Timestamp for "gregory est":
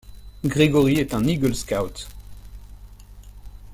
0.47-1.13